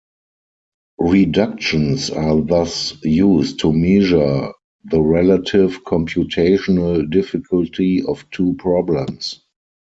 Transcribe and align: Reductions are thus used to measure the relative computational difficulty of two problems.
Reductions 0.97 2.09
are 2.09 2.41
thus 2.41 2.95
used 3.03 3.59
to 3.59 3.71
measure 3.71 4.51
the 4.85 4.99
relative 4.99 5.83
computational 5.83 7.07
difficulty 7.07 8.01
of 8.03 8.27
two 8.31 8.55
problems. 8.57 9.43